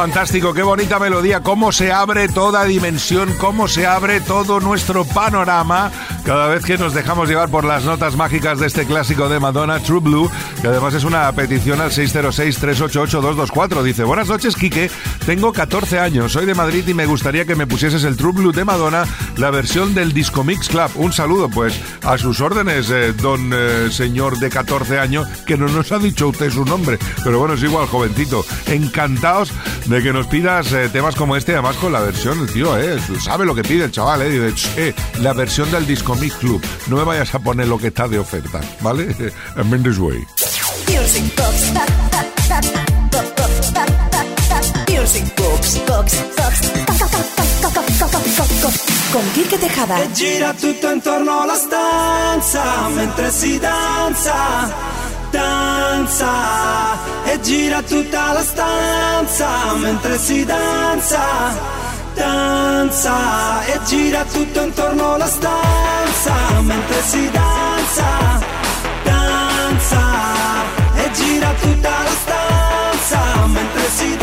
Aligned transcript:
Fantástico, 0.00 0.54
qué 0.54 0.62
bonita 0.62 0.98
melodía, 0.98 1.42
cómo 1.42 1.72
se 1.72 1.92
abre 1.92 2.26
toda 2.26 2.64
dimensión, 2.64 3.34
cómo 3.36 3.68
se 3.68 3.86
abre 3.86 4.22
todo 4.22 4.58
nuestro 4.58 5.04
panorama 5.04 5.92
cada 6.24 6.48
vez 6.48 6.64
que 6.64 6.78
nos 6.78 6.94
dejamos 6.94 7.28
llevar 7.28 7.50
por 7.50 7.64
las 7.64 7.84
notas 7.84 8.16
mágicas 8.16 8.58
de 8.58 8.66
este 8.66 8.86
clásico 8.86 9.28
de 9.28 9.38
Madonna, 9.38 9.78
True 9.80 10.00
Blue, 10.00 10.30
que 10.62 10.68
además 10.68 10.94
es 10.94 11.04
una 11.04 11.30
petición 11.32 11.82
al 11.82 11.90
606-388-224. 11.90 13.82
Dice, 13.82 14.04
buenas 14.04 14.28
noches, 14.28 14.56
Quique, 14.56 14.90
tengo 15.26 15.52
14 15.52 15.98
años, 15.98 16.32
soy 16.32 16.46
de 16.46 16.54
Madrid 16.54 16.86
y 16.86 16.94
me 16.94 17.06
gustaría 17.06 17.44
que 17.44 17.54
me 17.54 17.66
pusieses 17.66 18.04
el 18.04 18.16
True 18.16 18.32
Blue 18.32 18.52
de 18.52 18.64
Madonna, 18.64 19.04
la 19.36 19.50
versión 19.50 19.94
del 19.94 20.12
Disco 20.12 20.44
Mix 20.44 20.68
Club. 20.68 20.90
Un 20.94 21.12
saludo, 21.12 21.48
pues, 21.48 21.78
a 22.02 22.18
sus 22.18 22.40
órdenes, 22.40 22.90
eh, 22.90 23.12
don 23.12 23.50
eh, 23.52 23.88
señor 23.90 24.38
de 24.38 24.50
14 24.50 24.98
años, 24.98 25.28
que 25.46 25.56
no 25.56 25.68
nos 25.68 25.92
ha 25.92 25.98
dicho 25.98 26.28
usted 26.28 26.50
su 26.50 26.64
nombre, 26.64 26.98
pero 27.22 27.38
bueno, 27.38 27.54
es 27.54 27.62
igual, 27.62 27.86
jovencito. 27.86 28.44
Encantados 28.66 29.52
de 29.86 30.02
que 30.02 30.12
nos 30.12 30.26
pidas 30.26 30.72
eh, 30.72 30.88
temas 30.88 31.14
como 31.14 31.36
este, 31.36 31.52
además 31.52 31.76
con 31.76 31.92
la 31.92 32.00
versión, 32.00 32.40
el 32.40 32.52
tío, 32.52 32.78
eh, 32.78 32.98
sabe 33.22 33.44
lo 33.44 33.54
que 33.54 33.62
pide 33.62 33.84
el 33.84 33.90
chaval, 33.90 34.22
eh, 34.22 34.52
eh 34.76 34.94
la 35.20 35.32
versión 35.32 35.70
del 35.70 35.86
Disco 35.86 36.14
Mix 36.14 36.34
Club. 36.34 36.62
No 36.88 36.96
me 36.96 37.04
vayas 37.04 37.34
a 37.34 37.38
poner 37.38 37.68
lo 37.68 37.78
que 37.78 37.88
está 37.88 38.08
de 38.08 38.18
oferta, 38.18 38.60
¿vale? 38.80 39.14
En 39.56 39.82
this 39.82 39.98
way. 39.98 40.24
Music 45.10 45.34
Box. 45.34 45.78
Box. 45.86 46.22
Box. 46.36 46.54
Con 49.10 49.32
Kike 49.32 49.58
Tejada. 49.58 49.96
E 50.02 50.12
gira 50.12 50.54
tutto 50.54 50.88
intorno 50.88 51.40
alla 51.40 51.56
stanza 51.56 52.86
mentre 52.94 53.32
si 53.32 53.58
danza. 53.58 54.72
Danza. 55.30 56.28
E 57.24 57.40
gira 57.40 57.82
tutta 57.82 58.32
la 58.34 58.42
stanza 58.42 59.74
mentre 59.80 60.16
si 60.16 60.44
danza 60.44 61.78
danza 62.14 63.64
e 63.64 63.80
gira 63.86 64.24
tutto 64.24 64.62
intorno 64.62 65.14
alla 65.14 65.26
stanza 65.26 66.60
mentre 66.60 67.02
si 67.02 67.30
danza, 67.30 68.40
danza 69.04 70.02
e 70.94 71.10
gira 71.12 71.52
tutta 71.60 71.90
la 71.90 72.10
stanza 72.10 73.46
mentre 73.46 73.88
si 73.88 74.08
danza. 74.08 74.19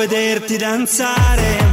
Vederti 0.00 0.56
danzare 0.56 1.69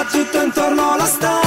gira 0.00 0.04
tutto 0.04 0.40
intorno 0.42 0.92
alla 0.92 1.04
stanza 1.04 1.39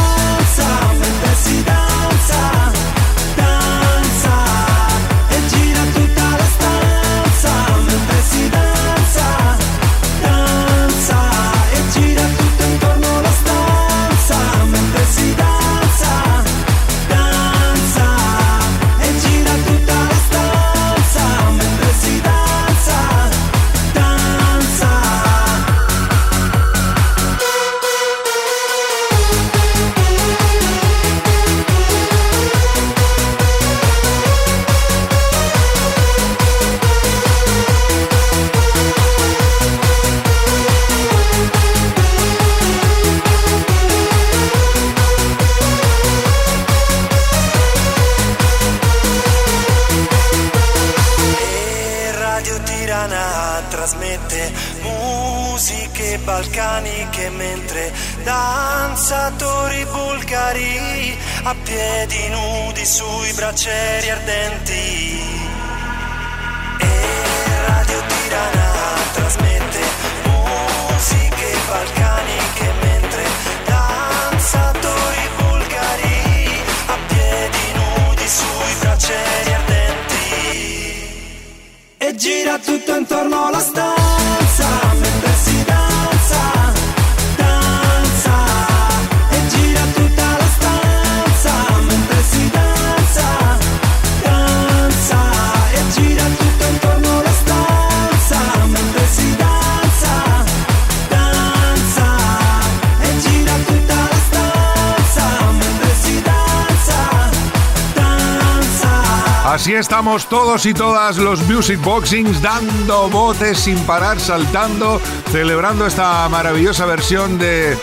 Así 109.54 109.76
estamos 109.76 110.28
todos 110.30 110.66
y 110.66 110.74
todas 110.74 111.18
los 111.18 111.48
Music 111.48 111.80
Boxings 111.80 112.42
dando 112.42 113.08
botes 113.08 113.60
sin 113.60 113.78
parar, 113.86 114.20
saltando, 114.20 115.00
celebrando 115.32 115.86
esta 115.86 116.28
maravillosa 116.28 116.88
versión 116.88 117.38
de, 117.38 117.78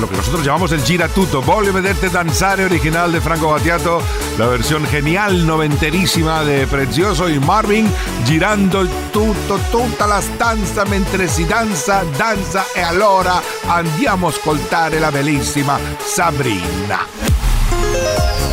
lo 0.00 0.10
que 0.10 0.16
nosotros 0.16 0.44
llamamos 0.44 0.72
el 0.72 0.82
Gira 0.82 1.06
Tutto. 1.06 1.40
Voglio 1.40 1.72
vederti 1.72 2.08
danzare 2.08 2.64
original 2.64 3.12
de 3.12 3.20
Franco 3.20 3.48
Battiato, 3.48 4.02
la 4.38 4.48
versión 4.48 4.84
genial, 4.86 5.46
noventerísima 5.46 6.42
de 6.42 6.66
Prezioso 6.66 7.28
y 7.28 7.38
Marvin, 7.38 7.88
girando 8.24 8.80
il 8.80 8.90
tutto, 9.12 9.60
tutta 9.70 10.04
la 10.04 10.20
stanza 10.20 10.84
mentre 10.84 11.28
si 11.28 11.46
danza, 11.46 12.02
danza 12.16 12.66
e 12.74 12.82
allora 12.82 13.40
andiamo 13.66 14.26
a 14.26 14.30
ascoltare 14.30 14.98
la 14.98 15.12
bellissima 15.12 15.78
Sabrina. 16.04 18.47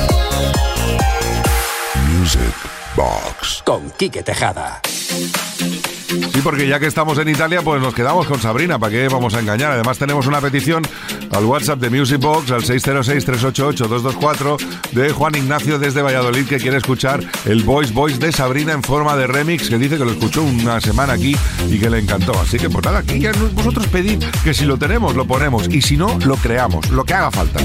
Music 2.26 2.42
Box. 2.96 3.62
Con 3.64 3.92
Quique 3.92 4.24
Tejada. 4.24 4.82
Sí, 4.84 6.40
porque 6.44 6.68
ya 6.68 6.80
que 6.80 6.88
estamos 6.88 7.20
en 7.20 7.30
Italia, 7.30 7.62
pues 7.62 7.80
nos 7.80 7.94
quedamos 7.94 8.26
con 8.26 8.42
Sabrina, 8.42 8.80
¿para 8.80 8.92
qué 8.94 9.08
vamos 9.10 9.36
a 9.36 9.42
engañar? 9.42 9.74
Además 9.74 10.00
tenemos 10.00 10.26
una 10.26 10.42
petición 10.42 10.82
al 11.32 11.46
WhatsApp 11.46 11.78
de 11.78 11.92
Music 11.92 12.20
Box, 12.20 12.50
al 12.50 12.64
606-388-224, 12.64 14.58
de 14.94 15.12
Juan 15.12 15.36
Ignacio 15.36 15.78
desde 15.78 16.02
Valladolid, 16.02 16.48
que 16.48 16.58
quiere 16.58 16.78
escuchar 16.78 17.20
el 17.46 17.62
Voice 17.62 17.94
Voice 17.94 18.18
de 18.18 18.32
Sabrina 18.32 18.74
en 18.74 18.82
forma 18.82 19.16
de 19.16 19.28
remix, 19.28 19.70
que 19.70 19.78
dice 19.78 20.00
que 20.00 20.06
lo 20.06 20.14
escuchó 20.14 20.42
una 20.42 20.82
semana 20.82 21.14
aquí 21.14 21.38
y 21.70 21.78
que 21.78 21.92
le 21.92 22.00
encantó. 22.00 22.32
Así 22.40 22.58
que 22.58 22.72
pues 22.72 22.84
nada, 22.84 22.98
aquí 23.00 23.20
ya 23.20 23.34
vosotros 23.54 23.86
pedid 23.86 24.24
que 24.44 24.56
si 24.56 24.66
lo 24.66 24.78
tenemos, 24.78 25.14
lo 25.14 25.28
ponemos, 25.28 25.68
y 25.70 25.84
si 25.84 25.96
no, 25.96 26.18
lo 26.26 26.38
creamos, 26.38 26.90
lo 26.90 27.04
que 27.04 27.14
haga 27.14 27.30
falta. 27.30 27.60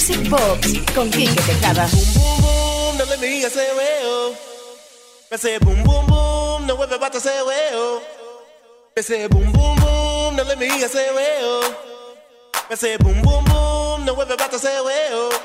Music 0.00 0.30
Box 0.30 0.72
con 0.94 1.10
Quique 1.10 1.42
Tejada. 1.42 1.86
Boom, 1.92 2.40
boom, 2.40 2.40
boom, 2.40 2.96
no 2.96 3.04
let 3.04 3.20
me 3.20 3.42
well. 3.76 4.34
Me 5.30 5.36
say 5.36 5.58
boom, 5.58 5.82
boom, 5.84 6.06
boom, 6.06 6.66
no 6.66 6.74
vuelve 6.74 6.96
a 6.96 7.20
say 7.20 7.42
well. 7.44 8.00
Me 8.96 9.02
say 9.02 9.28
boom, 9.28 9.52
boom, 9.52 9.76
boom, 9.76 10.36
no 10.36 10.42
let 10.42 10.58
me 10.58 10.68
well. 10.68 11.74
Me 12.70 12.76
say 12.76 12.96
boom, 12.96 13.20
boom, 13.20 13.44
boom, 13.44 14.06
no 14.06 14.14
vuelve 14.14 14.40
a 14.40 14.58
say 14.58 14.80
well. 14.80 15.39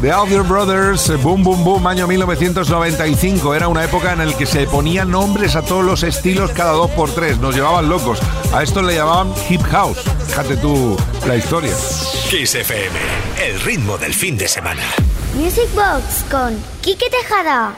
The 0.00 0.14
Other 0.14 0.42
Brothers, 0.42 1.08
Boom 1.22 1.42
Boom 1.42 1.62
Boom, 1.62 1.86
año 1.86 2.06
1995. 2.06 3.54
Era 3.54 3.68
una 3.68 3.84
época 3.84 4.14
en 4.14 4.26
la 4.26 4.36
que 4.36 4.46
se 4.46 4.66
ponían 4.66 5.10
nombres 5.10 5.56
a 5.56 5.62
todos 5.62 5.84
los 5.84 6.02
estilos 6.02 6.52
cada 6.52 6.72
dos 6.72 6.90
por 6.92 7.10
tres. 7.10 7.38
Nos 7.38 7.54
llevaban 7.54 7.90
locos. 7.90 8.18
A 8.54 8.62
esto 8.62 8.80
le 8.80 8.94
llamaban 8.94 9.34
Hip 9.50 9.62
House. 9.64 9.98
Fíjate 10.26 10.56
tú 10.56 10.96
la 11.26 11.36
historia. 11.36 11.74
Kiss 12.30 12.54
FM, 12.54 12.98
el 13.44 13.60
ritmo 13.60 13.98
del 13.98 14.14
fin 14.14 14.38
de 14.38 14.48
semana. 14.48 14.82
Music 15.34 15.68
Box 15.74 16.24
con 16.30 16.56
Kike 16.80 17.10
Tejada. 17.10 17.74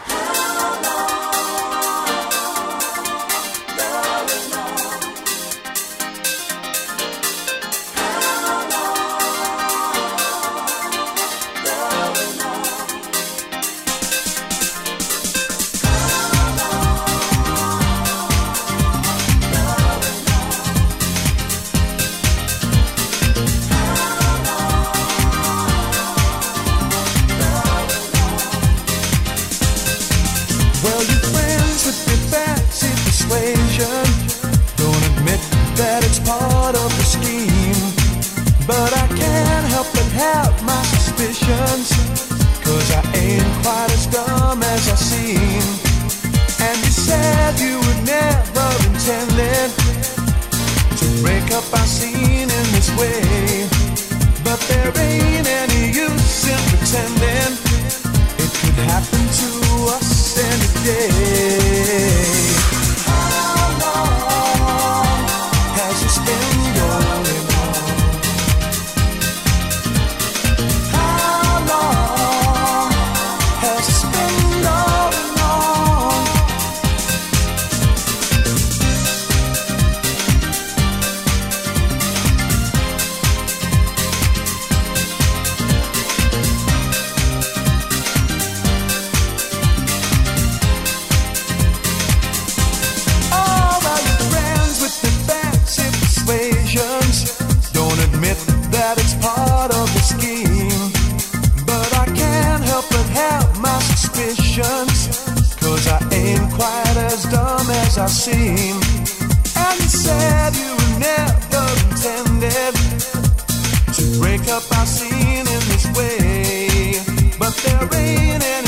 Scene 114.92 115.46
in 115.56 115.62
this 115.70 115.86
way. 115.96 117.00
But 117.38 117.54
there 117.64 117.88
ain't 117.98 118.44
any 118.44 118.61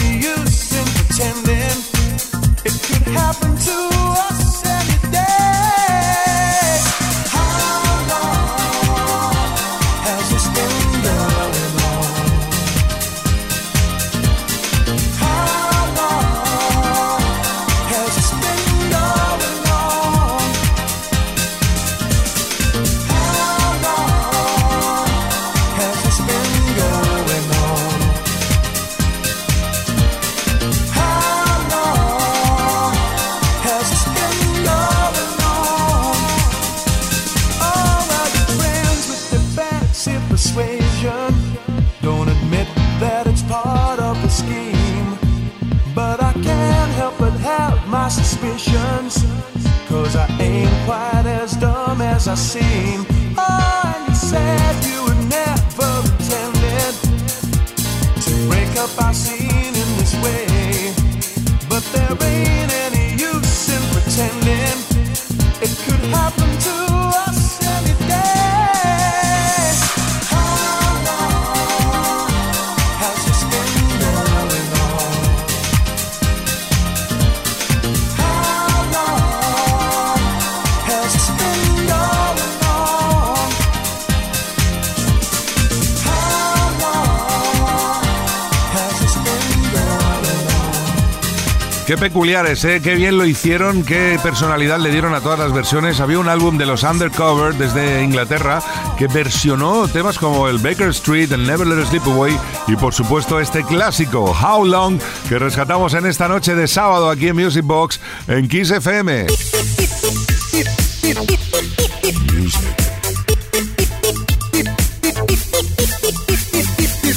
peculiares, 92.24 92.64
¿eh? 92.64 92.80
Qué 92.82 92.94
bien 92.94 93.18
lo 93.18 93.26
hicieron, 93.26 93.84
qué 93.84 94.18
personalidad 94.22 94.78
le 94.78 94.90
dieron 94.90 95.14
a 95.14 95.20
todas 95.20 95.38
las 95.38 95.52
versiones. 95.52 96.00
Había 96.00 96.18
un 96.18 96.30
álbum 96.30 96.56
de 96.56 96.64
los 96.64 96.82
Undercover 96.82 97.52
desde 97.52 98.02
Inglaterra 98.02 98.62
que 98.96 99.08
versionó 99.08 99.86
temas 99.88 100.18
como 100.18 100.48
el 100.48 100.56
Baker 100.56 100.88
Street, 100.88 101.30
el 101.32 101.46
Never 101.46 101.66
Let 101.66 101.82
Us 101.82 101.88
Slip 101.90 102.06
Away 102.06 102.34
y 102.66 102.76
por 102.76 102.94
supuesto 102.94 103.40
este 103.40 103.62
clásico, 103.62 104.34
How 104.42 104.64
Long, 104.64 104.98
que 105.28 105.38
rescatamos 105.38 105.92
en 105.92 106.06
esta 106.06 106.26
noche 106.26 106.54
de 106.54 106.66
sábado 106.66 107.10
aquí 107.10 107.28
en 107.28 107.36
Music 107.36 107.62
Box 107.62 108.00
en 108.26 108.48
Kiss 108.48 108.70
FM. 108.70 109.26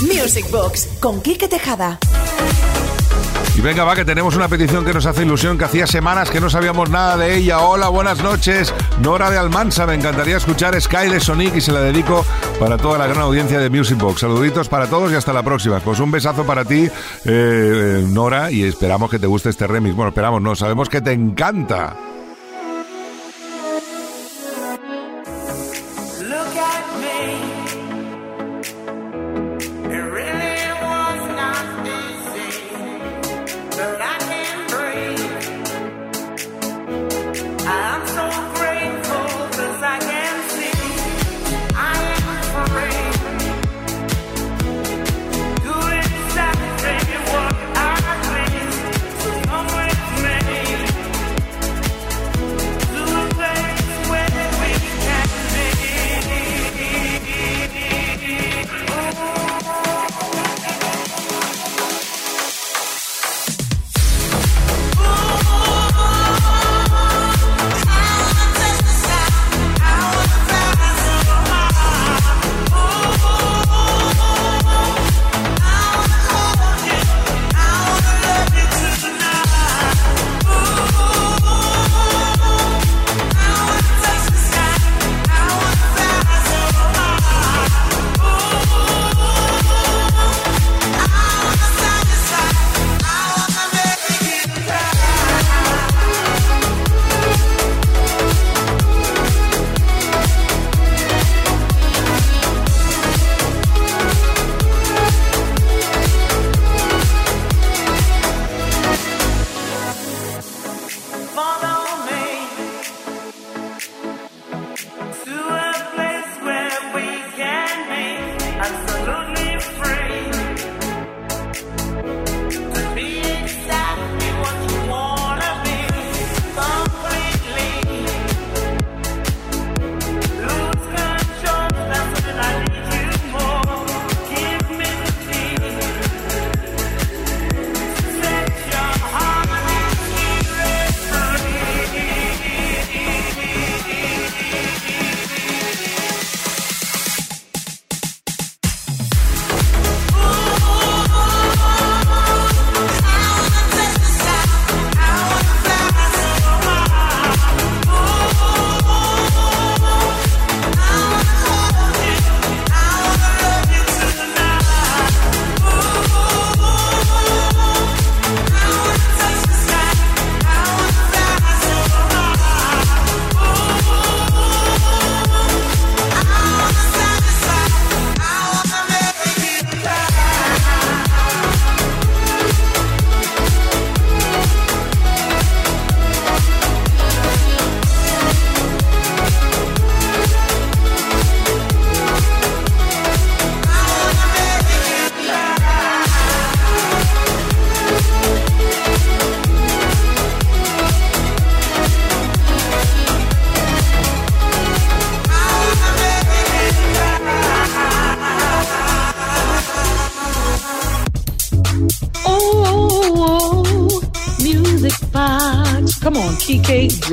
Music 0.02 0.52
Box 0.52 0.90
con 1.00 1.22
Quique 1.22 1.48
Tejada. 1.48 1.98
Y 3.58 3.62
venga, 3.62 3.84
va, 3.84 3.96
que 3.96 4.06
tenemos 4.06 4.36
una 4.36 4.48
petición 4.48 4.86
que 4.86 4.94
nos 4.94 5.08
hace 5.08 5.24
ilusión, 5.24 5.58
que 5.58 5.66
hacía 5.66 5.88
semanas 5.88 6.30
que 6.30 6.40
no 6.40 6.48
sabíamos 6.48 6.92
nada 6.92 7.18
de 7.18 7.38
ella. 7.38 7.62
Hola, 7.62 7.90
buenas 7.90 8.22
noches. 8.22 8.72
Nora 9.02 9.32
de 9.32 9.40
Almansa, 9.40 9.88
me 9.88 9.96
encantaría 9.96 10.38
escuchar 10.38 10.80
Sky 10.80 11.10
de 11.10 11.20
Sonic 11.20 11.56
y 11.56 11.62
se 11.62 11.72
la 11.72 11.82
dedico 11.82 12.24
para 12.60 12.78
toda 12.78 13.00
la 13.00 13.08
gran 13.08 13.22
audiencia 13.22 13.60
de 13.60 13.72
Music 13.72 13.98
Box. 13.98 14.20
Saluditos 14.20 14.70
para 14.70 14.86
todos 14.86 15.12
y 15.12 15.16
hasta 15.16 15.34
la 15.34 15.42
próxima. 15.42 15.80
Pues 15.80 16.00
un 16.00 16.12
besazo 16.12 16.46
para 16.46 16.66
ti, 16.66 16.84
eh, 16.86 16.92
eh, 17.26 18.06
Nora, 18.08 18.52
y 18.52 18.62
esperamos 18.64 19.10
que 19.10 19.18
te 19.18 19.26
guste 19.26 19.50
este 19.50 19.66
remix. 19.66 19.96
Bueno, 19.96 20.10
esperamos, 20.10 20.40
no, 20.40 20.56
sabemos 20.56 20.88
que 20.88 21.02
te 21.02 21.14
encanta. 21.14 21.96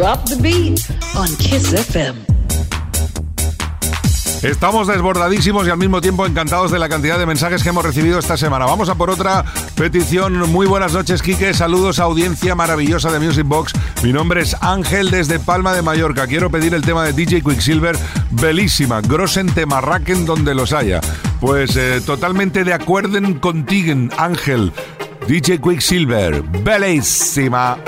Drop 0.05 0.23
the 0.27 0.37
beat 0.37 0.79
on 1.17 1.35
Kiss 1.39 1.73
FM. 1.73 2.15
Estamos 4.43 4.87
desbordadísimos 4.87 5.67
y 5.67 5.71
al 5.71 5.79
mismo 5.79 6.03
tiempo 6.03 6.27
encantados 6.27 6.71
de 6.71 6.79
la 6.79 6.91
cantidad 6.91 7.19
de 7.19 7.25
mensajes 7.25 7.63
que 7.63 7.71
hemos 7.71 7.83
recibido 7.83 8.19
esta 8.19 8.37
semana. 8.37 8.67
Vamos 8.67 8.91
a 8.91 8.97
por 8.97 9.09
otra 9.09 9.47
petición. 9.77 10.53
Muy 10.53 10.67
buenas 10.67 10.93
noches, 10.93 11.23
Quique. 11.23 11.55
Saludos 11.55 12.01
a 12.01 12.03
audiencia 12.03 12.55
maravillosa 12.55 13.11
de 13.11 13.19
Music 13.19 13.47
Box. 13.47 13.73
Mi 14.03 14.13
nombre 14.13 14.43
es 14.43 14.55
Ángel 14.61 15.11
desde 15.11 15.39
Palma 15.39 15.73
de 15.73 15.81
Mallorca. 15.81 16.27
Quiero 16.27 16.51
pedir 16.51 16.75
el 16.75 16.83
tema 16.83 17.05
de 17.05 17.15
DJ 17.15 17.41
Quicksilver, 17.41 17.97
Belísima, 18.33 19.01
Grossen 19.01 19.55
Temarraquen 19.55 20.27
donde 20.27 20.55
los 20.55 20.75
haya. 20.75 21.01
Pues 21.41 21.77
eh, 21.77 22.03
totalmente 22.05 22.63
de 22.63 22.75
acuerdo 22.75 23.19
contigo, 23.41 24.11
Ángel. 24.19 24.71
DJ 25.27 25.63
Quicksilver, 25.63 26.43
Belísima. 26.43 27.79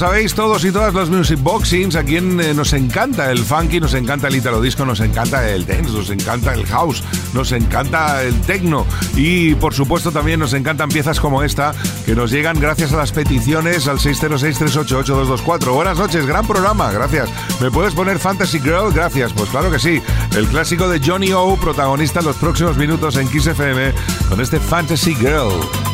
Sabéis, 0.00 0.34
todos 0.34 0.64
y 0.64 0.72
todas 0.72 0.94
los 0.94 1.10
Music 1.10 1.38
Boxings, 1.42 1.94
a 1.94 2.02
quien 2.02 2.40
eh, 2.40 2.54
nos 2.54 2.72
encanta 2.72 3.30
el 3.30 3.40
funky, 3.40 3.80
nos 3.80 3.92
encanta 3.92 4.28
el 4.28 4.36
italo 4.36 4.62
disco, 4.62 4.86
nos 4.86 5.00
encanta 5.00 5.46
el 5.46 5.66
dance, 5.66 5.92
nos 5.92 6.08
encanta 6.08 6.54
el 6.54 6.64
house, 6.64 7.04
nos 7.34 7.52
encanta 7.52 8.22
el 8.22 8.40
techno 8.40 8.86
y, 9.14 9.54
por 9.56 9.74
supuesto, 9.74 10.10
también 10.10 10.40
nos 10.40 10.54
encantan 10.54 10.88
piezas 10.88 11.20
como 11.20 11.42
esta 11.42 11.74
que 12.06 12.14
nos 12.14 12.30
llegan 12.30 12.58
gracias 12.58 12.94
a 12.94 12.96
las 12.96 13.12
peticiones 13.12 13.88
al 13.88 13.98
606-388-224. 13.98 15.74
Buenas 15.74 15.98
noches, 15.98 16.24
gran 16.24 16.46
programa, 16.46 16.90
gracias. 16.92 17.28
¿Me 17.60 17.70
puedes 17.70 17.92
poner 17.92 18.18
Fantasy 18.18 18.58
Girl? 18.58 18.94
Gracias, 18.94 19.34
pues 19.34 19.50
claro 19.50 19.70
que 19.70 19.78
sí. 19.78 20.00
El 20.34 20.46
clásico 20.46 20.88
de 20.88 20.98
Johnny 21.06 21.32
O, 21.32 21.56
protagonista 21.56 22.20
en 22.20 22.26
los 22.26 22.36
próximos 22.36 22.78
minutos 22.78 23.16
en 23.16 23.28
Kiss 23.28 23.48
FM 23.48 23.92
con 24.30 24.40
este 24.40 24.58
Fantasy 24.60 25.14
Girl. 25.14 25.89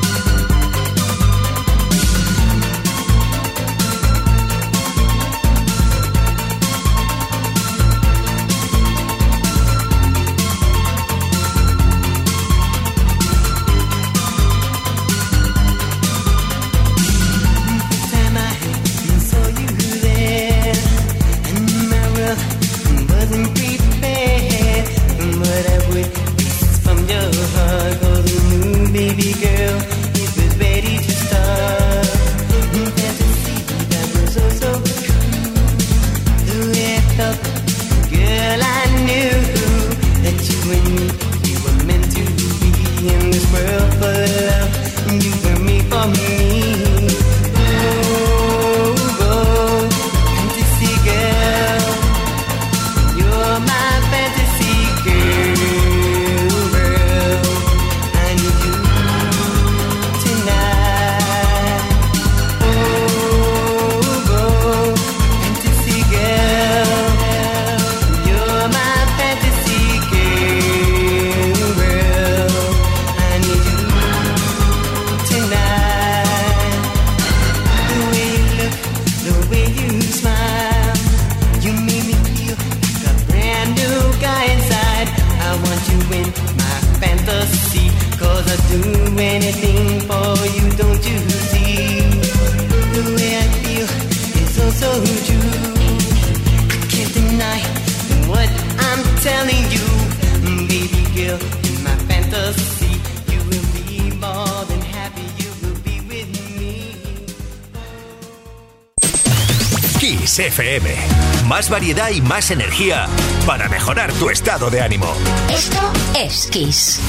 Más 111.66 111.80
variedad 111.80 112.10
y 112.10 112.20
más 112.20 112.52
energía 112.52 113.08
para 113.44 113.68
mejorar 113.68 114.12
tu 114.12 114.30
estado 114.30 114.70
de 114.70 114.82
ánimo. 114.82 115.12
Esto 115.52 115.80
es 116.16 116.46
Kiss. 116.46 117.00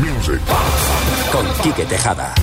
Music 0.00 0.40
Box. 0.48 1.30
Con 1.30 1.46
Quique 1.62 1.84
Tejada. 1.84 2.34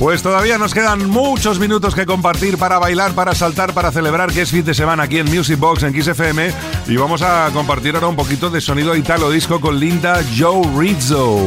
Pues 0.00 0.24
todavía 0.24 0.58
nos 0.58 0.74
quedan 0.74 1.08
muchos 1.08 1.60
minutos 1.60 1.94
que 1.94 2.04
compartir 2.04 2.58
para 2.58 2.80
bailar, 2.80 3.12
para 3.12 3.32
saltar, 3.32 3.72
para 3.74 3.92
celebrar 3.92 4.32
que 4.32 4.42
es 4.42 4.50
fin 4.50 4.64
de 4.64 4.74
semana 4.74 5.04
aquí 5.04 5.18
en 5.18 5.32
Music 5.32 5.56
Box 5.60 5.84
en 5.84 5.92
Kiss 5.92 6.08
FM 6.08 6.50
y 6.88 6.96
vamos 6.96 7.22
a 7.22 7.48
compartir 7.52 7.94
ahora 7.94 8.08
un 8.08 8.16
poquito 8.16 8.50
de 8.50 8.60
sonido 8.60 8.96
italo 8.96 9.30
disco 9.30 9.60
con 9.60 9.78
Linda 9.78 10.20
Joe 10.36 10.68
Rizzo. 10.76 11.46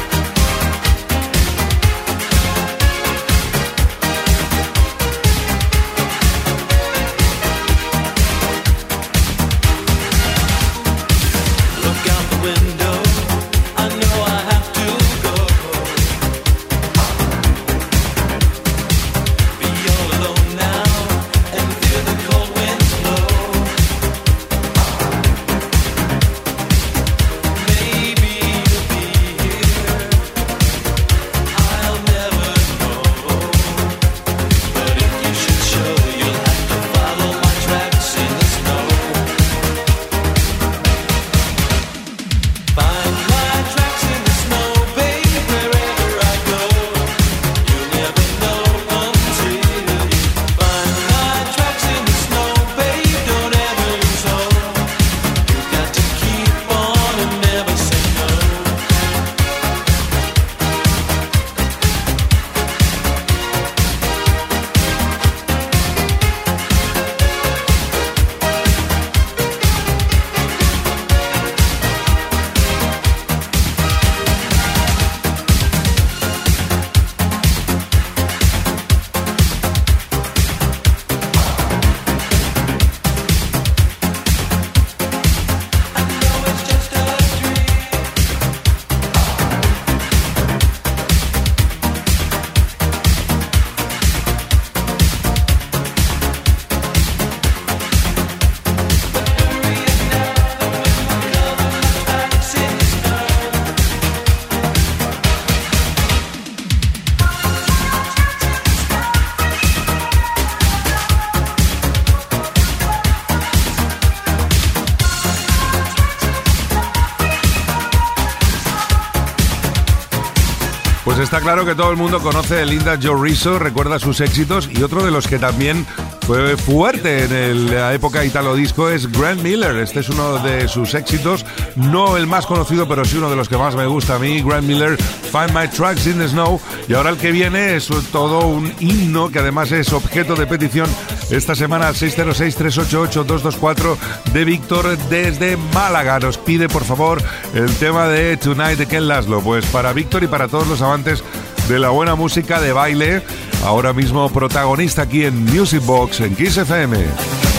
Está 121.31 121.39
claro 121.39 121.65
que 121.65 121.75
todo 121.75 121.91
el 121.91 121.95
mundo 121.95 122.19
conoce 122.19 122.59
a 122.59 122.65
Linda 122.65 122.97
Rizzo, 122.97 123.57
recuerda 123.57 123.99
sus 123.99 124.19
éxitos 124.19 124.69
y 124.69 124.83
otro 124.83 125.01
de 125.01 125.11
los 125.11 125.29
que 125.29 125.39
también 125.39 125.85
fue 126.27 126.57
fuerte 126.57 127.23
en 127.23 127.73
la 127.73 127.93
época 127.93 128.25
italo 128.25 128.53
disco 128.53 128.89
es 128.89 129.09
Grant 129.09 129.41
Miller. 129.41 129.77
Este 129.77 130.01
es 130.01 130.09
uno 130.09 130.39
de 130.39 130.67
sus 130.67 130.93
éxitos, 130.93 131.45
no 131.77 132.17
el 132.17 132.27
más 132.27 132.45
conocido, 132.45 132.85
pero 132.85 133.05
sí 133.05 133.15
uno 133.17 133.29
de 133.29 133.37
los 133.37 133.47
que 133.47 133.57
más 133.57 133.75
me 133.75 133.85
gusta 133.85 134.15
a 134.15 134.19
mí. 134.19 134.41
Grant 134.41 134.67
Miller, 134.67 134.97
Find 134.97 135.53
My 135.53 135.69
Tracks 135.69 136.05
in 136.05 136.17
the 136.17 136.27
Snow. 136.27 136.59
Y 136.89 136.93
ahora 136.93 137.11
el 137.11 137.17
que 137.17 137.31
viene 137.31 137.75
es 137.75 137.89
todo 138.11 138.47
un 138.47 138.71
himno 138.79 139.29
que 139.29 139.39
además 139.39 139.71
es 139.71 139.93
objeto 139.93 140.35
de 140.35 140.47
petición 140.47 140.89
esta 141.31 141.55
semana 141.55 141.87
al 141.87 141.95
606-388-224 141.95 143.97
de 144.33 144.45
Víctor 144.45 144.95
desde 145.09 145.57
Málaga. 145.73 146.19
Nos 146.19 146.37
pide 146.37 146.69
por 146.69 146.83
favor 146.83 147.19
el 147.55 147.73
tema 147.77 148.07
de 148.07 148.37
Tonight 148.37 148.77
de 148.77 148.85
Ken 148.85 149.07
Laszlo. 149.07 149.41
Pues 149.41 149.65
para 149.67 149.93
Víctor 149.93 150.23
y 150.23 150.27
para 150.27 150.47
todos 150.47 150.67
los 150.67 150.81
amantes 150.81 151.23
de 151.67 151.79
la 151.79 151.89
buena 151.89 152.13
música 152.15 152.59
de 152.59 152.73
baile 152.73 153.21
ahora 153.63 153.93
mismo 153.93 154.27
protagonista 154.29 155.03
aquí 155.03 155.23
en 155.25 155.45
Music 155.45 155.83
Box 155.85 156.19
en 156.19 156.35
Kiss 156.35 156.57
FM. 156.57 157.50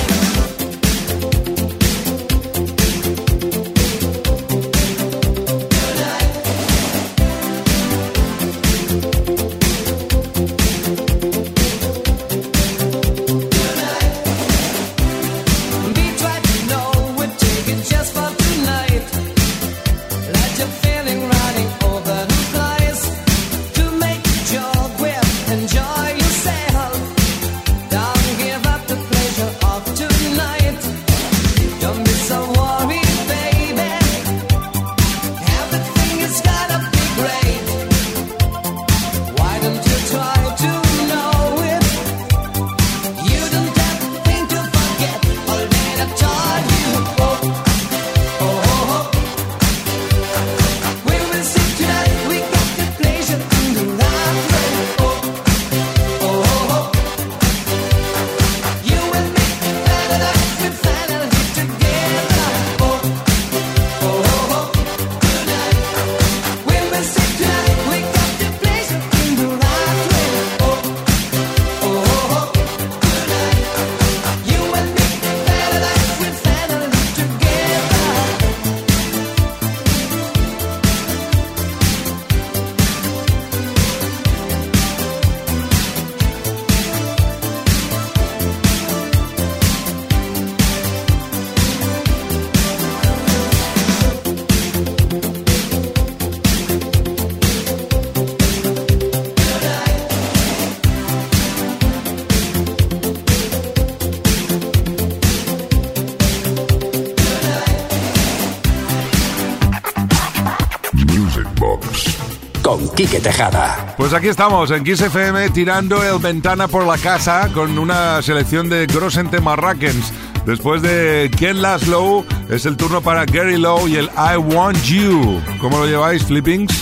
Quique 113.02 113.18
Tejada. 113.18 113.96
Pues 113.96 114.12
aquí 114.14 114.28
estamos 114.28 114.70
en 114.70 114.84
Kiss 114.84 115.00
FM 115.00 115.50
tirando 115.50 116.04
el 116.04 116.20
ventana 116.20 116.68
por 116.68 116.86
la 116.86 116.96
casa 116.96 117.50
con 117.52 117.76
una 117.76 118.22
selección 118.22 118.68
de 118.68 118.86
Grossente 118.86 119.40
Marrakens. 119.40 120.12
Después 120.46 120.82
de 120.82 121.28
Ken 121.36 121.60
Laszlo 121.60 122.24
es 122.48 122.64
el 122.64 122.76
turno 122.76 123.00
para 123.00 123.24
Gary 123.24 123.58
Lowe 123.58 123.88
y 123.88 123.96
el 123.96 124.04
I 124.04 124.36
Want 124.36 124.80
You. 124.84 125.42
¿Cómo 125.60 125.78
lo 125.78 125.86
lleváis, 125.86 126.22
Flippings? 126.22 126.80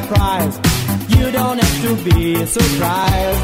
Prize. 0.00 0.56
You 1.08 1.30
don't 1.30 1.58
have 1.58 1.82
to 1.82 2.10
be 2.10 2.46
surprised. 2.46 3.42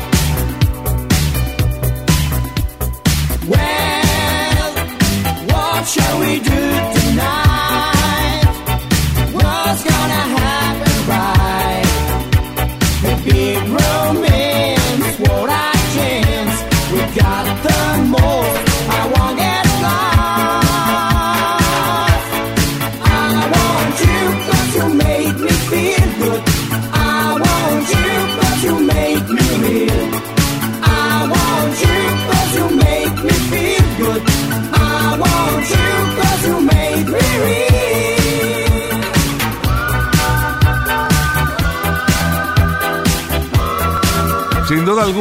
Well, 3.48 4.72
what 5.52 5.84
shall 5.86 6.20
we 6.20 6.40
do 6.40 6.60
tonight? 7.00 7.47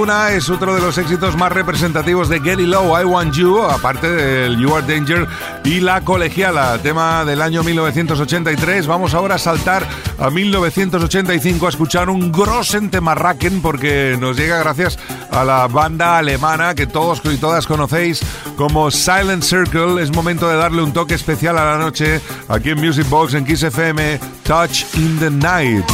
Es 0.08 0.49
otro 0.49 0.74
de 0.74 0.80
los 0.80 0.97
éxitos 0.97 1.36
más 1.36 1.51
representativos 1.51 2.30
de 2.30 2.39
Gary 2.39 2.66
Lowe, 2.66 3.01
I 3.01 3.03
Want 3.03 3.36
You, 3.36 3.62
aparte 3.64 4.10
del 4.10 4.58
You 4.58 4.74
Are 4.74 4.88
Danger 4.88 5.28
y 5.66 5.82
La 5.82 5.99
Colegiala, 5.99 6.78
tema 6.78 7.26
del 7.26 7.41
año 7.41 7.62
1983. 7.62 8.88
Vamos 8.88 9.14
ahora 9.14 9.36
a 9.36 9.38
saltar 9.38 9.86
a 10.18 10.30
1985 10.30 11.66
a 11.66 11.70
escuchar 11.70 12.10
un 12.10 12.32
Grossente 12.32 13.01
Marraken 13.01 13.62
porque 13.62 14.16
nos 14.18 14.38
llega 14.38 14.60
gracias 14.60 14.97
a 15.30 15.43
la 15.43 15.68
banda 15.68 16.18
alemana 16.18 16.74
que 16.74 16.88
todos 16.88 17.22
y 17.26 17.38
todas 17.38 17.68
conocéis 17.68 18.22
como 18.55 18.89
Silent 18.89 19.43
Circle. 19.43 20.01
Es 20.01 20.14
momento 20.14 20.47
de 20.47 20.55
darle 20.55 20.84
un 20.84 20.93
toque 20.93 21.16
especial 21.16 21.58
a 21.58 21.66
la 21.66 21.78
noche 21.78 22.22
aquí 22.47 22.70
en 22.70 22.80
Music 22.80 23.10
Box 23.10 23.34
en 23.34 23.43
Kiss 23.43 23.64
FM, 23.64 24.22
Touch 24.43 24.86
in 24.95 25.20
the 25.20 25.30
Night. 25.30 25.86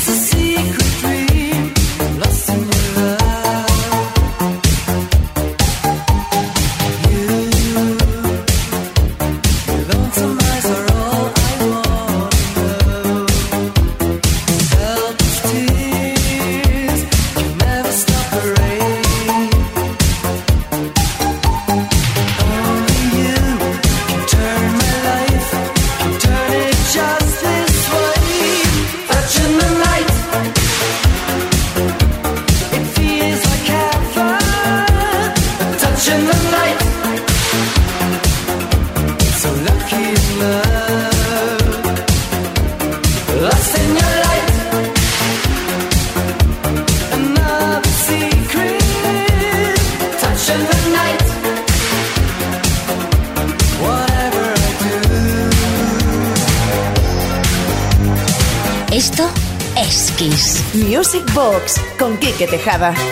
It's 0.00 0.08
a 0.08 0.12
secret. 0.12 0.77
Quijada. 62.68 63.07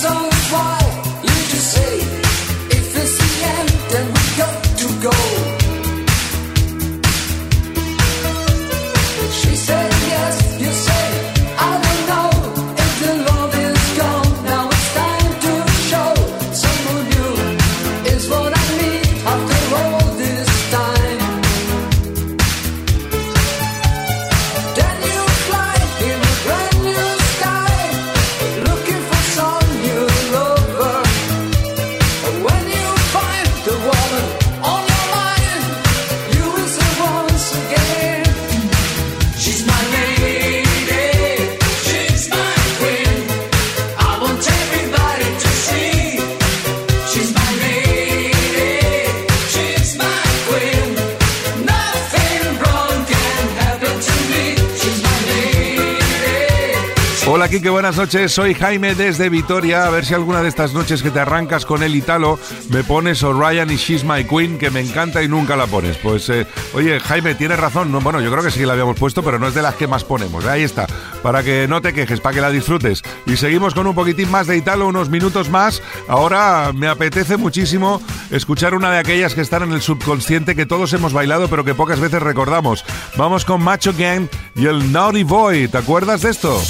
some 0.00 0.30
why 0.50 0.78
you 1.22 1.28
just 1.52 1.72
say 1.74 2.09
soy 58.10 58.54
Jaime 58.54 58.96
desde 58.96 59.28
Vitoria. 59.28 59.86
A 59.86 59.90
ver 59.90 60.04
si 60.04 60.14
alguna 60.14 60.42
de 60.42 60.48
estas 60.48 60.74
noches 60.74 61.00
que 61.00 61.12
te 61.12 61.20
arrancas 61.20 61.64
con 61.64 61.84
el 61.84 61.94
Italo 61.94 62.40
me 62.68 62.82
pones 62.82 63.22
Orion 63.22 63.70
y 63.70 63.76
She's 63.76 64.02
My 64.02 64.24
Queen, 64.24 64.58
que 64.58 64.68
me 64.68 64.80
encanta 64.80 65.22
y 65.22 65.28
nunca 65.28 65.54
la 65.54 65.68
pones. 65.68 65.96
Pues, 65.98 66.28
eh, 66.28 66.44
oye, 66.74 66.98
Jaime, 66.98 67.36
tienes 67.36 67.60
razón. 67.60 67.92
No, 67.92 68.00
bueno, 68.00 68.20
yo 68.20 68.32
creo 68.32 68.42
que 68.42 68.50
sí 68.50 68.66
la 68.66 68.72
habíamos 68.72 68.98
puesto, 68.98 69.22
pero 69.22 69.38
no 69.38 69.46
es 69.46 69.54
de 69.54 69.62
las 69.62 69.76
que 69.76 69.86
más 69.86 70.02
ponemos. 70.02 70.44
Ahí 70.44 70.62
está, 70.62 70.86
para 71.22 71.44
que 71.44 71.68
no 71.68 71.80
te 71.80 71.92
quejes, 71.92 72.20
para 72.20 72.34
que 72.34 72.40
la 72.40 72.50
disfrutes. 72.50 73.02
Y 73.26 73.36
seguimos 73.36 73.74
con 73.74 73.86
un 73.86 73.94
poquitín 73.94 74.28
más 74.28 74.48
de 74.48 74.56
Italo, 74.56 74.88
unos 74.88 75.08
minutos 75.08 75.48
más. 75.48 75.80
Ahora 76.08 76.72
me 76.74 76.88
apetece 76.88 77.36
muchísimo 77.36 78.02
escuchar 78.32 78.74
una 78.74 78.90
de 78.90 78.98
aquellas 78.98 79.34
que 79.34 79.42
están 79.42 79.62
en 79.62 79.72
el 79.72 79.82
subconsciente 79.82 80.56
que 80.56 80.66
todos 80.66 80.92
hemos 80.94 81.12
bailado, 81.12 81.46
pero 81.48 81.64
que 81.64 81.74
pocas 81.74 82.00
veces 82.00 82.20
recordamos. 82.20 82.84
Vamos 83.16 83.44
con 83.44 83.62
Macho 83.62 83.94
Gang 83.96 84.26
y 84.56 84.66
el 84.66 84.90
Naughty 84.90 85.22
Boy. 85.22 85.68
¿Te 85.68 85.78
acuerdas 85.78 86.22
de 86.22 86.30
esto? 86.30 86.60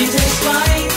She 0.00 0.06
takes 0.06 0.38
flight? 0.38 0.89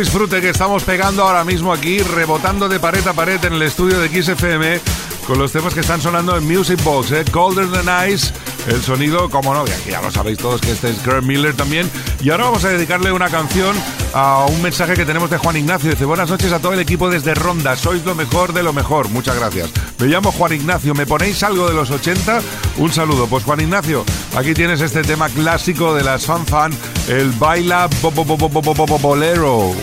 Disfrute 0.00 0.40
que 0.40 0.48
estamos 0.48 0.82
pegando 0.84 1.24
ahora 1.24 1.44
mismo 1.44 1.74
aquí, 1.74 1.98
rebotando 1.98 2.70
de 2.70 2.80
pared 2.80 3.06
a 3.06 3.12
pared 3.12 3.44
en 3.44 3.52
el 3.52 3.60
estudio 3.60 4.00
de 4.00 4.08
XFM 4.08 4.80
con 5.26 5.38
los 5.38 5.52
temas 5.52 5.74
que 5.74 5.80
están 5.80 6.00
sonando 6.00 6.36
en 6.38 6.46
Music 6.46 6.82
Box, 6.82 7.12
¿eh? 7.12 7.24
Colder 7.30 7.70
Than 7.70 8.10
Ice, 8.10 8.32
el 8.66 8.82
sonido, 8.82 9.28
como 9.28 9.52
no, 9.52 9.64
ya, 9.66 10.00
lo 10.00 10.10
sabéis 10.10 10.38
todos 10.38 10.60
que 10.60 10.72
este 10.72 10.90
es 10.90 10.96
Kurt 10.98 11.22
Miller 11.22 11.54
también. 11.54 11.88
Y 12.20 12.30
ahora 12.30 12.44
vamos 12.44 12.64
a 12.64 12.70
dedicarle 12.70 13.12
una 13.12 13.28
canción 13.28 13.76
a 14.14 14.46
un 14.46 14.60
mensaje 14.62 14.94
que 14.94 15.04
tenemos 15.04 15.30
de 15.30 15.38
Juan 15.38 15.56
Ignacio. 15.56 15.90
Dice, 15.90 16.04
buenas 16.04 16.30
noches 16.30 16.50
a 16.52 16.58
todo 16.60 16.72
el 16.72 16.80
equipo 16.80 17.10
desde 17.10 17.34
Ronda, 17.34 17.76
sois 17.76 18.04
lo 18.04 18.14
mejor 18.14 18.52
de 18.52 18.62
lo 18.62 18.72
mejor. 18.72 19.08
Muchas 19.10 19.38
gracias. 19.38 19.70
Me 19.98 20.06
llamo 20.06 20.32
Juan 20.32 20.52
Ignacio, 20.52 20.94
¿me 20.94 21.06
ponéis 21.06 21.42
algo 21.42 21.68
de 21.68 21.74
los 21.74 21.90
80? 21.90 22.40
Un 22.78 22.92
saludo. 22.92 23.26
Pues 23.26 23.44
Juan 23.44 23.60
Ignacio, 23.60 24.04
aquí 24.36 24.54
tienes 24.54 24.80
este 24.80 25.02
tema 25.02 25.28
clásico 25.28 25.94
de 25.94 26.02
las 26.02 26.24
Fan 26.26 26.46
Fan, 26.46 26.72
el 27.10 27.32
Baila 27.32 27.88
bo- 28.00 28.10
bo- 28.12 28.24
bo- 28.24 28.36
bo- 28.36 28.48
bo- 28.48 28.62
bo- 28.62 28.86
bo- 28.86 28.98
Bolero. 28.98 29.74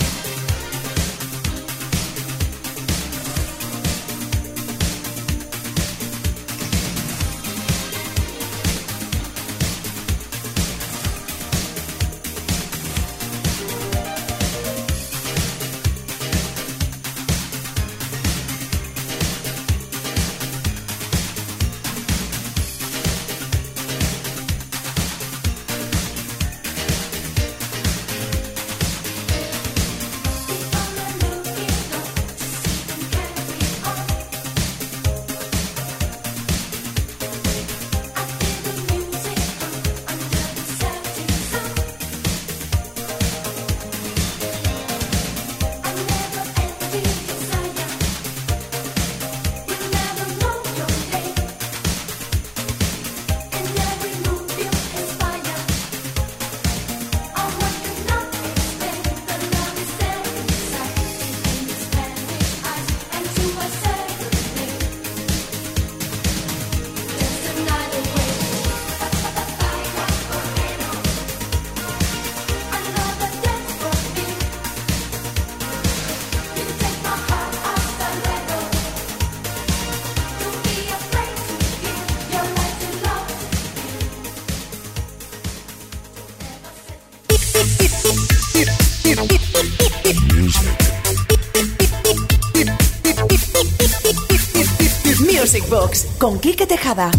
Con 96.17 96.39
Quique 96.39 96.65
Tejada. 96.65 97.11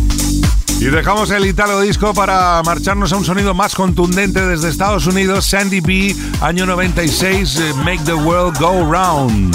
Y 0.81 0.85
dejamos 0.87 1.31
el 1.31 1.45
Italo 1.45 1.81
Disco 1.81 2.15
para 2.15 2.63
marcharnos 2.63 3.13
a 3.13 3.17
un 3.17 3.25
sonido 3.25 3.53
más 3.53 3.75
contundente 3.75 4.41
desde 4.41 4.71
Estados 4.71 5.07
Unidos. 5.07 5.45
Sandy 5.45 5.81
B, 5.81 6.17
año 6.41 6.65
96, 6.65 7.57
eh, 7.59 7.75
Make 7.85 8.05
the 8.05 8.15
World 8.15 8.59
Go 8.59 8.91
Round. 8.91 9.55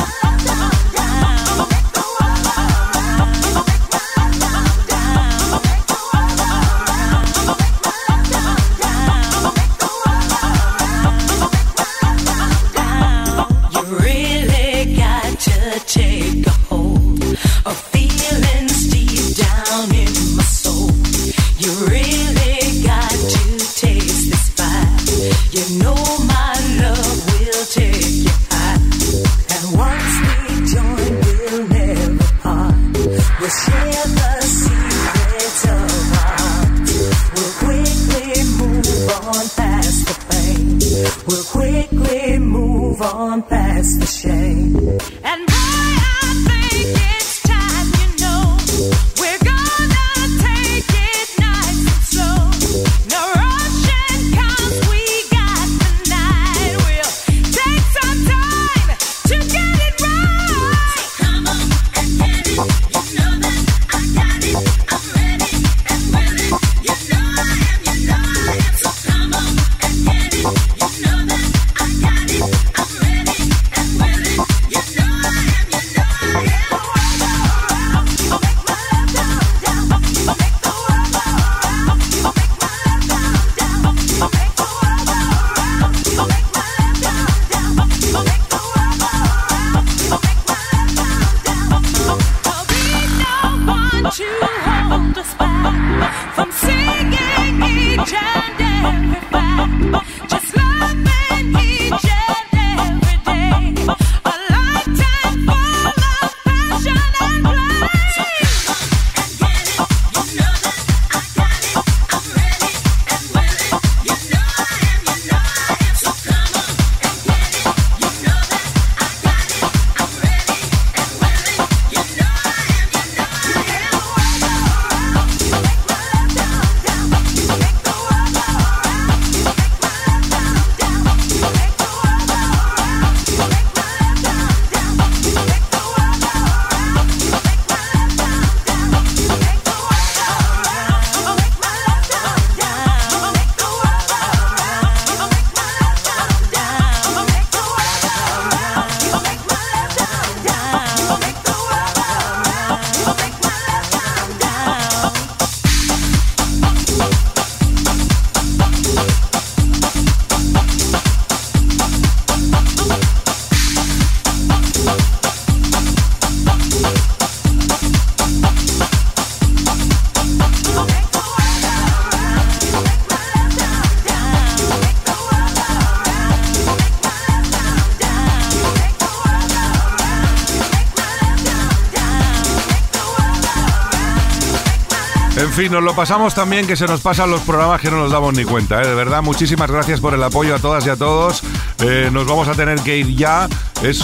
Fin, 185.54 185.72
nos 185.72 185.84
lo 185.84 185.96
pasamos 185.96 186.34
también 186.34 186.66
que 186.66 186.76
se 186.76 186.88
nos 186.88 187.02
pasan 187.02 187.30
los 187.30 187.42
programas 187.42 187.80
que 187.80 187.92
no 187.92 187.98
nos 187.98 188.12
damos 188.12 188.34
ni 188.34 188.44
cuenta. 188.44 188.82
¿eh? 188.82 188.88
De 188.88 188.96
verdad, 188.96 189.22
muchísimas 189.22 189.70
gracias 189.70 190.00
por 190.00 190.16
el 190.16 190.24
apoyo 190.24 190.56
a 190.56 190.60
todas 190.60 190.86
y 190.88 190.90
a 190.90 190.96
todos. 190.96 191.44
Eh, 191.80 192.10
nos 192.12 192.26
vamos 192.26 192.48
a 192.48 192.54
tener 192.54 192.80
que 192.80 192.98
ir 192.98 193.16
ya. 193.16 193.48
Es 193.84 194.04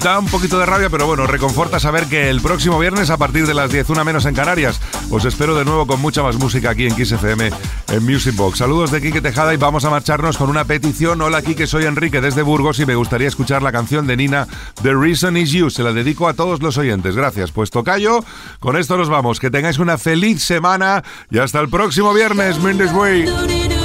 da 0.00 0.18
un 0.18 0.26
poquito 0.26 0.58
de 0.58 0.64
rabia, 0.64 0.88
pero 0.88 1.06
bueno, 1.06 1.26
reconforta 1.26 1.78
saber 1.80 2.06
que 2.06 2.30
el 2.30 2.40
próximo 2.40 2.78
viernes 2.78 3.10
a 3.10 3.18
partir 3.18 3.46
de 3.46 3.52
las 3.52 3.70
10, 3.70 3.90
una 3.90 4.04
menos 4.04 4.24
en 4.24 4.34
Canarias, 4.34 4.80
os 5.10 5.26
espero 5.26 5.54
de 5.54 5.66
nuevo 5.66 5.86
con 5.86 6.00
mucha 6.00 6.22
más 6.22 6.36
música 6.36 6.70
aquí 6.70 6.86
en 6.86 6.94
Kiss 6.94 7.12
en 7.90 8.04
Music 8.04 8.34
Box. 8.36 8.58
Saludos 8.58 8.90
de 8.90 9.00
Quique 9.00 9.20
Tejada 9.20 9.52
y 9.52 9.56
vamos 9.56 9.84
a 9.84 9.90
marcharnos 9.90 10.36
con 10.38 10.48
una 10.48 10.64
petición. 10.64 11.20
Hola 11.22 11.42
Quique, 11.42 11.66
soy 11.66 11.84
Enrique 11.84 12.20
desde 12.20 12.42
Burgos 12.42 12.78
y 12.78 12.86
me 12.86 12.94
gustaría 12.94 13.28
escuchar 13.28 13.62
la 13.62 13.72
canción 13.72 14.06
de 14.06 14.16
Nina 14.16 14.46
The 14.82 14.94
Reason 14.94 15.36
Is 15.36 15.50
You. 15.50 15.70
Se 15.70 15.82
la 15.82 15.92
dedico 15.92 16.28
a 16.28 16.34
todos 16.34 16.62
los 16.62 16.78
oyentes. 16.78 17.16
Gracias. 17.16 17.52
Pues 17.52 17.70
tocayo, 17.70 18.24
con 18.60 18.76
esto 18.76 18.96
nos 18.96 19.08
vamos. 19.08 19.40
Que 19.40 19.50
tengáis 19.50 19.78
una 19.78 19.98
feliz 19.98 20.42
semana 20.42 21.02
y 21.30 21.38
hasta 21.38 21.60
el 21.60 21.68
próximo 21.68 22.14
viernes. 22.14 22.58
Mendes 22.60 22.92
Way. 22.92 23.79